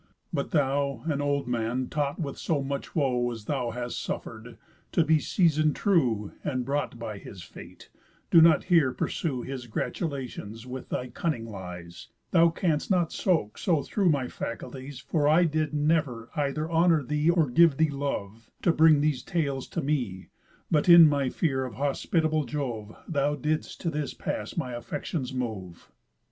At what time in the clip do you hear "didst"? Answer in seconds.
23.35-23.79